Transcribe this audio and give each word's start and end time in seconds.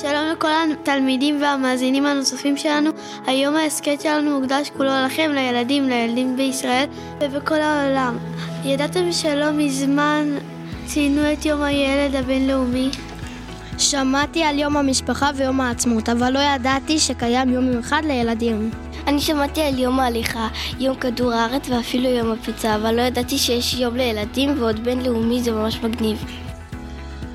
שלום 0.00 0.24
לכל 0.32 0.48
התלמידים 0.72 1.42
והמאזינים 1.42 2.06
הנוספים 2.06 2.56
שלנו. 2.56 2.90
היום 3.26 3.56
ההסכת 3.56 4.00
שלנו 4.00 4.40
מוקדש 4.40 4.70
כולו 4.76 4.90
לכם, 5.06 5.30
לילדים, 5.34 5.88
לילדים 5.88 6.36
בישראל 6.36 6.84
ובכל 7.20 7.60
העולם. 7.60 8.18
ידעתם 8.64 9.12
שלא 9.12 9.50
מזמן 9.50 10.28
ציינו 10.86 11.32
את 11.32 11.46
יום 11.46 11.62
הילד 11.62 12.14
הבינלאומי? 12.14 12.90
שמעתי 13.78 14.42
על 14.42 14.58
יום 14.58 14.76
המשפחה 14.76 15.30
ויום 15.36 15.60
העצמאות, 15.60 16.08
אבל 16.08 16.32
לא 16.32 16.38
ידעתי 16.38 16.98
שקיים 16.98 17.48
יום 17.48 17.64
מיוחד 17.64 18.02
לילדים. 18.04 18.70
אני 19.06 19.20
שמעתי 19.20 19.62
על 19.62 19.78
יום 19.78 20.00
ההליכה, 20.00 20.48
יום 20.78 20.96
כדור 20.96 21.32
הארץ 21.32 21.68
ואפילו 21.68 22.08
יום 22.08 22.30
הפיצה, 22.30 22.74
אבל 22.74 22.94
לא 22.94 23.02
ידעתי 23.02 23.38
שיש 23.38 23.74
יום 23.74 23.96
לילדים 23.96 24.54
ועוד 24.58 24.84
בינלאומי 24.84 25.42
זה 25.42 25.52
ממש 25.52 25.80
מגניב. 25.82 26.45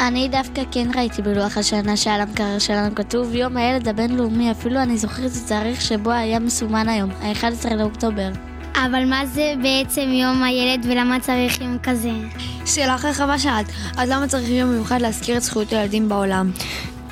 אני 0.00 0.28
דווקא 0.28 0.62
כן 0.70 0.88
ראיתי 0.96 1.22
בלוח 1.22 1.58
השנה 1.58 1.96
שעל 1.96 2.20
המקרר 2.20 2.58
שלנו 2.58 2.94
כתוב 2.94 3.34
יום 3.34 3.56
הילד 3.56 3.88
הבינלאומי, 3.88 4.50
אפילו 4.50 4.82
אני 4.82 4.98
זוכרת 4.98 5.30
את 5.32 5.44
התאריך 5.44 5.80
שבו 5.80 6.10
היה 6.10 6.38
מסומן 6.38 6.88
היום, 6.88 7.10
ה-11 7.10 7.74
לאוקטובר. 7.74 8.28
אבל 8.74 9.04
מה 9.04 9.26
זה 9.26 9.54
בעצם 9.62 10.08
יום 10.12 10.42
הילד 10.42 10.86
ולמה 10.88 11.20
צריך 11.20 11.60
יום 11.60 11.78
כזה? 11.82 12.10
שאלה 12.66 12.98
חכמה 12.98 13.38
שאלת, 13.38 13.66
אז 13.96 14.10
למה 14.10 14.28
צריך 14.28 14.48
יום 14.48 14.70
מיוחד 14.70 15.00
להזכיר 15.00 15.36
את 15.36 15.42
זכויות 15.42 15.72
הילדים 15.72 16.08
בעולם? 16.08 16.50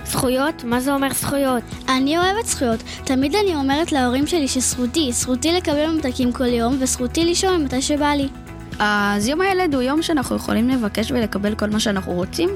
זכויות? 0.05 0.65
מה 0.65 0.81
זה 0.81 0.95
אומר 0.95 1.09
זכויות? 1.15 1.63
אני 1.89 2.19
אוהבת 2.19 2.47
זכויות. 2.47 2.81
תמיד 3.05 3.35
אני 3.35 3.55
אומרת 3.55 3.93
להורים 3.93 4.27
שלי 4.27 4.49
שזכותי, 4.49 5.13
זכותי 5.13 5.53
לקבל 5.53 5.87
ממתקים 5.87 6.33
כל 6.33 6.47
יום, 6.47 6.77
וזכותי 6.81 7.25
לישון 7.25 7.65
מתי 7.65 7.83
שבא 7.83 8.07
לי. 8.13 8.46
אז 8.79 9.29
יום 9.29 9.41
הילד 9.41 9.75
הוא 9.75 9.83
יום 9.83 10.03
שאנחנו 10.03 10.37
יכולים 10.37 10.69
לבקש 10.69 11.11
ולקבל 11.11 11.55
כל 11.55 11.71
מה 11.71 11.81
שאנחנו 11.81 12.13
רוצים? 12.13 12.51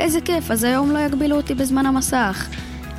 איזה 0.00 0.20
כיף, 0.20 0.50
אז 0.50 0.64
היום 0.64 0.90
לא 0.90 0.98
יגבילו 0.98 1.36
אותי 1.36 1.54
בזמן 1.54 1.86
המסך. 1.86 2.48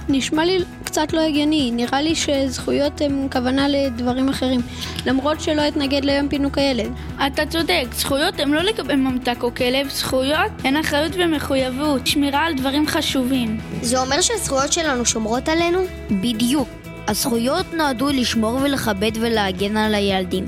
נשמע 0.09 0.45
לי 0.45 0.57
קצת 0.83 1.13
לא 1.13 1.21
הגיוני, 1.21 1.71
נראה 1.71 2.01
לי 2.01 2.15
שזכויות 2.15 3.01
הן 3.01 3.27
כוונה 3.31 3.67
לדברים 3.67 4.29
אחרים, 4.29 4.61
למרות 5.05 5.41
שלא 5.41 5.67
אתנגד 5.67 6.05
ליום 6.05 6.29
פינוק 6.29 6.57
הילד. 6.57 6.91
אתה 7.27 7.45
צודק, 7.45 7.85
זכויות 7.93 8.39
הן 8.39 8.51
לא 8.51 8.61
לקבל 8.61 8.95
ממתק 8.95 9.43
או 9.43 9.55
כלב, 9.55 9.89
זכויות 9.89 10.51
הן 10.63 10.77
אחריות 10.77 11.11
ומחויבות, 11.16 12.07
שמירה 12.07 12.45
על 12.45 12.53
דברים 12.53 12.88
חשובים. 12.88 13.59
זה 13.81 14.01
אומר 14.01 14.21
שהזכויות 14.21 14.73
שלנו 14.73 15.05
שומרות 15.05 15.49
עלינו? 15.49 15.79
בדיוק. 16.11 16.69
הזכויות 17.07 17.73
נועדו 17.73 18.09
לשמור 18.09 18.55
ולכבד 18.55 19.11
ולהגן 19.21 19.77
על 19.77 19.95
הילדים. 19.95 20.45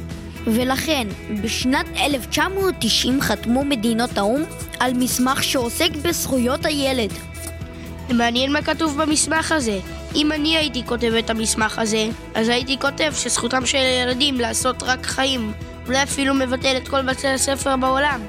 ולכן, 0.48 1.08
בשנת 1.42 1.86
1990 1.98 3.22
חתמו 3.22 3.66
מדינות 3.66 4.18
האו"ם 4.18 4.44
על 4.80 4.94
מסמך 4.94 5.44
שעוסק 5.44 5.90
בזכויות 6.02 6.66
הילד. 6.66 7.14
מעניין 8.10 8.54
מה 8.54 8.62
כתוב 8.62 9.02
במסמך 9.02 9.52
הזה. 9.52 9.80
אם 10.16 10.32
אני 10.32 10.58
הייתי 10.58 10.84
כותב 10.86 11.14
את 11.20 11.30
המסמך 11.30 11.80
הזה, 11.80 12.08
אז 12.36 12.50
הייתי 12.50 12.78
כותב 12.80 13.14
שזכותם 13.16 13.66
של 13.66 13.78
ילדים 13.78 14.40
לעשות 14.40 14.84
רק 14.84 15.06
חיים. 15.06 15.52
אולי 15.88 16.04
אפילו 16.04 16.34
מבטל 16.34 16.78
את 16.78 16.88
כל 16.88 17.02
בתי 17.02 17.28
הספר 17.28 17.78
בעולם. 17.78 18.22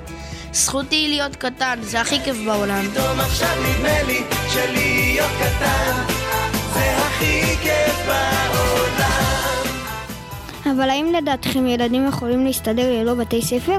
זכותי 0.53 1.09
להיות 1.09 1.37
קטן, 1.37 1.79
זה 1.83 2.01
הכי 2.01 2.21
כיף 2.25 2.37
בעולם. 2.47 2.89
פתאום 2.91 3.21
עכשיו 3.21 3.49
נדמה 3.63 4.03
לי 4.03 4.23
שלהיות 4.53 5.31
קטן 5.39 6.03
זה 6.75 6.97
הכי 6.97 7.57
כיף 7.63 8.07
בעולם. 8.07 9.06
אבל 10.67 10.91
האם 10.91 11.13
לדעתכם 11.13 11.67
ילדים 11.67 12.09
יכולים 12.09 12.45
להסתדר 12.45 12.93
ללא 12.93 13.15
בתי 13.15 13.43
ספר? 13.43 13.79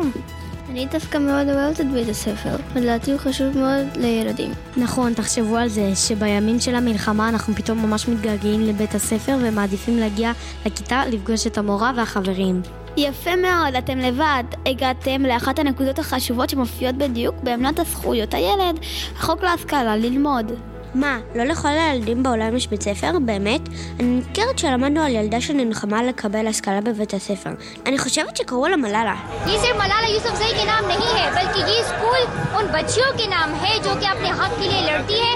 אני 0.69 0.85
דווקא 0.85 1.17
מאוד 1.17 1.49
אוהבת 1.49 1.81
את 1.81 1.91
בית 1.91 2.09
הספר, 2.09 2.55
לדעתי 2.75 3.11
הוא 3.11 3.19
חשוב 3.19 3.57
מאוד 3.57 3.87
לילדים. 3.95 4.51
נכון, 4.77 5.13
תחשבו 5.13 5.57
על 5.57 5.67
זה, 5.67 5.95
שבימים 5.95 6.59
של 6.59 6.75
המלחמה 6.75 7.29
אנחנו 7.29 7.53
פתאום 7.53 7.85
ממש 7.85 8.07
מתגעגעים 8.07 8.61
לבית 8.61 8.95
הספר 8.95 9.37
ומעדיפים 9.41 9.97
להגיע 9.97 10.31
לכיתה 10.65 11.05
לפגוש 11.05 11.47
את 11.47 11.57
המורה 11.57 11.91
והחברים. 11.95 12.61
יפה 12.97 13.35
מאוד, 13.35 13.75
אתם 13.77 13.97
לבד. 13.97 14.43
הגעתם 14.65 15.21
לאחת 15.21 15.59
הנקודות 15.59 15.99
החשובות 15.99 16.49
שמופיעות 16.49 16.95
בדיוק 16.95 17.35
בעמלת 17.43 17.79
הזכויות 17.79 18.33
הילד, 18.33 18.79
החוק 19.17 19.43
להשכלה, 19.43 19.95
ללמוד. 19.95 20.51
מה, 20.94 21.18
לא 21.34 21.44
לכל 21.44 21.68
הילדים 21.68 22.22
בעולם 22.22 22.56
יש 22.56 22.66
בית 22.68 22.82
ספר? 22.82 23.18
באמת? 23.24 23.60
אני 24.00 24.18
נזכרת 24.18 24.58
שלמדנו 24.58 25.00
על 25.00 25.12
ילדה 25.12 25.40
שנלחמה 25.40 26.02
לקבל 26.02 26.46
השכלה 26.46 26.80
בבית 26.80 27.14
הספר. 27.14 27.50
אני 27.86 27.98
חושבת 27.98 28.36
שקראו 28.36 28.68
לה 28.68 28.76
מלאלה. 28.76 29.14
ये 29.46 29.58
सिर्फ 29.58 29.76
मलाला 29.82 30.08
यूसुफजई 30.14 30.52
के 30.58 30.64
नाम 30.64 30.84
नहीं 30.92 31.12
है 31.18 31.26
बल्कि 31.36 31.60
ये 31.70 31.82
स्कूल 31.90 32.22
उन 32.58 32.66
बच्चियों 32.76 33.10
के 33.18 33.26
नाम 33.26 33.54
है 33.62 33.74
जो 33.84 33.92
कि 34.00 34.06
अपने 34.06 34.28
हक 34.28 34.52
के 34.60 34.68
लिए 34.68 34.82
लड़ती 34.90 35.18
है 35.24 35.34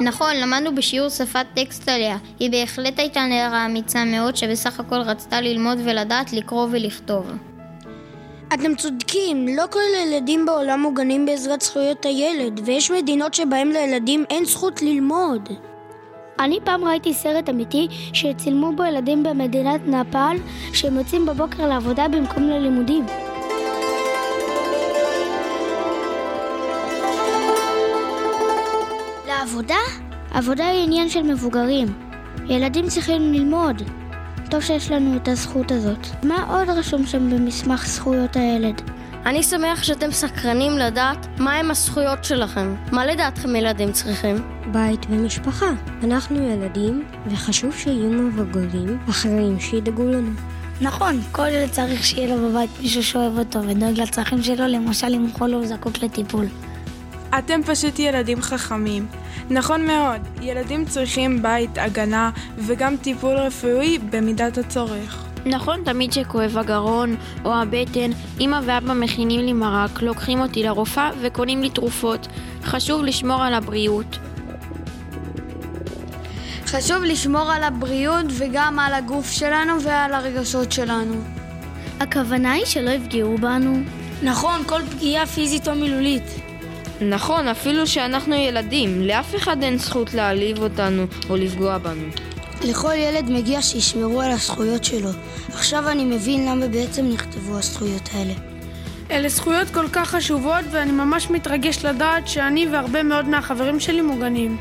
נכון, 0.00 0.36
למדנו 0.36 0.74
בשיעור 0.74 1.08
שפת 1.08 1.46
טקסט 1.54 1.88
עליה. 1.88 2.16
היא 2.38 2.50
בהחלט 2.50 2.98
הייתה 2.98 3.20
נערה 3.20 3.66
אמיצה 3.66 4.04
מאוד, 4.04 4.36
שבסך 4.36 4.80
הכל 4.80 5.00
רצתה 5.00 5.40
ללמוד 5.40 5.78
ולדעת 5.84 6.32
לקרוא 6.32 6.66
ולכתוב. 6.70 7.32
אתם 8.53 8.75
צודקים, 8.75 9.47
לא 9.47 9.63
כל 9.69 9.79
הילדים 9.99 10.45
בעולם 10.45 10.79
מוגנים 10.81 11.25
בעזרת 11.25 11.61
זכויות 11.61 12.05
הילד, 12.05 12.61
ויש 12.65 12.91
מדינות 12.91 13.33
שבהן 13.33 13.67
לילדים 13.67 14.23
אין 14.29 14.45
זכות 14.45 14.81
ללמוד. 14.81 15.49
אני 16.39 16.59
פעם 16.63 16.83
ראיתי 16.83 17.13
סרט 17.13 17.49
אמיתי 17.49 17.87
שצילמו 18.13 18.71
בו 18.75 18.83
ילדים 18.83 19.23
במדינת 19.23 19.81
נפאל 19.87 20.37
שהם 20.73 20.97
יוצאים 20.97 21.25
בבוקר 21.25 21.67
לעבודה 21.67 22.07
במקום 22.07 22.43
ללימודים. 22.43 23.05
לעבודה? 29.27 29.79
עבודה 30.31 30.67
היא 30.67 30.83
עניין 30.83 31.09
של 31.09 31.21
מבוגרים. 31.21 31.87
ילדים 32.49 32.87
צריכים 32.87 33.33
ללמוד. 33.33 34.02
טוב 34.53 34.61
שיש 34.61 34.91
לנו 34.91 35.17
את 35.17 35.27
הזכות 35.27 35.71
הזאת. 35.71 36.07
מה 36.23 36.45
עוד 36.49 36.69
רשום 36.69 37.05
שם 37.05 37.29
במסמך 37.29 37.87
זכויות 37.87 38.35
הילד? 38.35 38.81
אני 39.25 39.43
שמח 39.43 39.83
שאתם 39.83 40.11
סקרנים 40.11 40.77
לדעת 40.77 41.27
מהם 41.39 41.71
הזכויות 41.71 42.23
שלכם. 42.23 42.75
מה 42.91 43.05
לדעתכם 43.05 43.55
ילדים 43.55 43.91
צריכים? 43.91 44.35
בית 44.71 45.05
ומשפחה. 45.09 45.65
אנחנו 46.03 46.49
ילדים, 46.49 47.05
וחשוב 47.27 47.75
שיהיו 47.75 48.09
מבוגרים 48.09 48.99
אחרים 49.09 49.59
שידאגו 49.59 50.05
לנו. 50.05 50.31
נכון, 50.81 51.21
כל 51.31 51.47
ילד 51.47 51.69
צריך 51.69 52.03
שיהיה 52.03 52.35
לו 52.35 52.49
בבית 52.49 52.69
מישהו 52.81 53.03
שאוהב 53.03 53.39
אותו 53.39 53.63
ודואג 53.63 54.01
לצרכים 54.01 54.43
שלו, 54.43 54.67
למשל 54.67 55.13
אם 55.15 55.27
חולה 55.33 55.55
הוא 55.55 55.65
זקוק 55.65 56.03
לטיפול. 56.03 56.45
אתם 57.37 57.63
פשוט 57.65 57.99
ילדים 57.99 58.41
חכמים. 58.41 59.07
נכון 59.49 59.87
מאוד, 59.87 60.21
ילדים 60.41 60.85
צריכים 60.85 61.41
בית, 61.41 61.77
הגנה 61.77 62.31
וגם 62.57 62.97
טיפול 62.97 63.35
רפואי 63.35 63.97
במידת 63.97 64.57
הצורך. 64.57 65.25
נכון, 65.45 65.81
תמיד 65.85 66.13
שכואב 66.13 66.57
הגרון 66.57 67.15
או 67.45 67.53
הבטן, 67.53 68.11
אמא 68.39 68.59
ואבא 68.65 68.93
מכינים 68.93 69.41
לי 69.41 69.53
מרק, 69.53 70.01
לוקחים 70.01 70.39
אותי 70.39 70.63
לרופאה 70.63 71.11
וקונים 71.21 71.61
לי 71.61 71.69
תרופות. 71.69 72.27
חשוב 72.63 73.03
לשמור 73.03 73.43
על 73.43 73.53
הבריאות. 73.53 74.17
חשוב 76.65 77.03
לשמור 77.03 77.51
על 77.51 77.63
הבריאות 77.63 78.25
וגם 78.29 78.79
על 78.79 78.93
הגוף 78.93 79.31
שלנו 79.31 79.81
ועל 79.81 80.13
הרגשות 80.13 80.71
שלנו. 80.71 81.15
הכוונה 81.99 82.51
היא 82.51 82.65
שלא 82.65 82.89
יפגעו 82.89 83.37
בנו. 83.37 83.79
נכון, 84.23 84.61
כל 84.65 84.81
פגיעה 84.91 85.25
פיזית 85.25 85.67
או 85.67 85.75
מילולית. 85.75 86.52
נכון, 87.01 87.47
אפילו 87.47 87.87
שאנחנו 87.87 88.35
ילדים, 88.35 89.01
לאף 89.01 89.35
אחד 89.35 89.63
אין 89.63 89.77
זכות 89.77 90.13
להעליב 90.13 90.63
אותנו 90.63 91.05
או 91.29 91.35
לפגוע 91.35 91.77
בנו. 91.77 92.07
לכל 92.63 92.93
ילד 92.93 93.29
מגיע 93.29 93.61
שישמרו 93.61 94.21
על 94.21 94.31
הזכויות 94.31 94.83
שלו. 94.83 95.09
עכשיו 95.49 95.89
אני 95.89 96.05
מבין 96.05 96.45
למה 96.45 96.67
בעצם 96.67 97.05
נכתבו 97.05 97.57
הזכויות 97.57 98.09
האלה. 98.13 98.33
אלה 99.11 99.29
זכויות 99.29 99.69
כל 99.69 99.87
כך 99.93 100.09
חשובות 100.09 100.65
ואני 100.71 100.91
ממש 100.91 101.29
מתרגש 101.29 101.85
לדעת 101.85 102.27
שאני 102.27 102.67
והרבה 102.67 103.03
מאוד 103.03 103.29
מהחברים 103.29 103.79
שלי 103.79 104.01
מוגנים. 104.01 104.57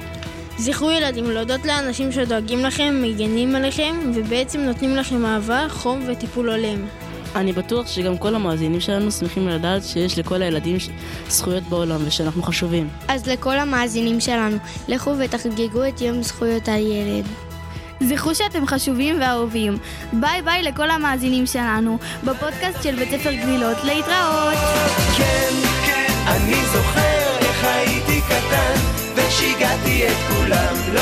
זכרו 0.59 0.91
ילדים 0.91 1.31
להודות 1.31 1.65
לאנשים 1.65 2.13
שדואגים 2.13 2.59
לכם, 2.59 3.03
מגנים 3.03 3.55
עליכם, 3.55 3.95
ובעצם 4.15 4.61
נותנים 4.61 4.97
לכם 4.97 5.27
אהבה, 5.27 5.67
חום 5.69 6.03
וטיפול 6.07 6.51
הולם. 6.51 7.02
אני 7.35 7.53
בטוח 7.53 7.87
שגם 7.89 8.19
כל 8.19 8.35
המאזינים 8.35 8.81
שלנו 8.81 9.11
שמחים 9.11 9.49
לדעת 9.49 9.85
שיש 9.85 10.19
לכל 10.19 10.43
הילדים 10.43 10.77
זכויות 11.29 11.63
בעולם 11.63 12.01
ושאנחנו 12.07 12.43
חשובים. 12.43 12.89
אז 13.09 13.27
לכל 13.27 13.59
המאזינים 13.59 14.21
שלנו, 14.21 14.57
לכו 14.89 15.15
ותחגגו 15.19 15.89
את 15.89 16.01
יום 16.01 16.23
זכויות 16.23 16.69
הילד. 16.69 17.25
זכרו 18.01 18.35
שאתם 18.35 18.67
חשובים 18.67 19.21
ואהובים. 19.21 19.79
ביי 20.13 20.43
ביי 20.43 20.63
לכל 20.63 20.91
המאזינים 20.91 21.47
שלנו, 21.47 21.99
בפודקאסט 22.25 22.83
של 22.83 22.97
בית 22.97 23.11
ספר 23.11 23.33
גלילות. 23.33 23.77
להתראות! 23.85 24.59
כן, 25.17 25.53
כן, 25.87 26.13
אני 26.27 26.65
זוכר 26.73 27.39
איך 27.39 27.65
הייתי 27.65 28.21
קטן 28.21 28.75
ושיגעתי 29.17 30.09
את 30.09 30.17
כולם 30.29 30.75
לא 30.95 31.02